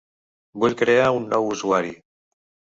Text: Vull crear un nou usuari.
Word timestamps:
Vull 0.63 0.77
crear 0.79 1.05
un 1.19 1.29
nou 1.35 1.53
usuari. 1.53 1.95